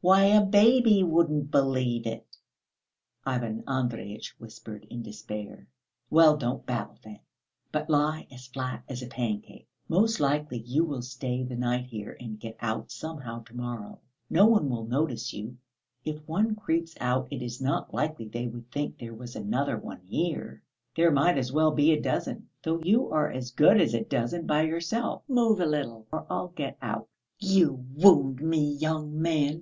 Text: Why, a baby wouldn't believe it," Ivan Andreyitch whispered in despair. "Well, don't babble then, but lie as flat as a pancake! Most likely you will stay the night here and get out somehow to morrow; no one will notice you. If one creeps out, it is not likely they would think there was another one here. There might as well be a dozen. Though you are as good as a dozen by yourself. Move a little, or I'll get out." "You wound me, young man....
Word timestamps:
Why, 0.00 0.24
a 0.24 0.42
baby 0.42 1.02
wouldn't 1.04 1.50
believe 1.50 2.06
it," 2.06 2.38
Ivan 3.26 3.62
Andreyitch 3.66 4.30
whispered 4.38 4.86
in 4.88 5.02
despair. 5.02 5.68
"Well, 6.08 6.38
don't 6.38 6.64
babble 6.64 6.98
then, 7.04 7.20
but 7.72 7.90
lie 7.90 8.26
as 8.30 8.46
flat 8.46 8.84
as 8.88 9.02
a 9.02 9.06
pancake! 9.06 9.68
Most 9.86 10.18
likely 10.18 10.60
you 10.62 10.82
will 10.86 11.02
stay 11.02 11.42
the 11.42 11.56
night 11.56 11.84
here 11.84 12.16
and 12.18 12.40
get 12.40 12.56
out 12.60 12.90
somehow 12.90 13.42
to 13.42 13.54
morrow; 13.54 14.00
no 14.30 14.46
one 14.46 14.70
will 14.70 14.86
notice 14.86 15.34
you. 15.34 15.58
If 16.06 16.26
one 16.26 16.54
creeps 16.56 16.96
out, 16.98 17.28
it 17.30 17.42
is 17.42 17.60
not 17.60 17.92
likely 17.92 18.28
they 18.28 18.46
would 18.48 18.70
think 18.70 18.96
there 18.96 19.12
was 19.12 19.36
another 19.36 19.76
one 19.76 20.00
here. 20.06 20.62
There 20.94 21.10
might 21.10 21.36
as 21.36 21.52
well 21.52 21.70
be 21.72 21.92
a 21.92 22.00
dozen. 22.00 22.48
Though 22.62 22.80
you 22.82 23.10
are 23.10 23.30
as 23.30 23.50
good 23.50 23.78
as 23.78 23.92
a 23.92 24.02
dozen 24.04 24.46
by 24.46 24.62
yourself. 24.62 25.20
Move 25.28 25.60
a 25.60 25.66
little, 25.66 26.06
or 26.12 26.24
I'll 26.30 26.48
get 26.56 26.78
out." 26.80 27.10
"You 27.38 27.84
wound 27.94 28.40
me, 28.40 28.66
young 28.72 29.20
man.... 29.20 29.54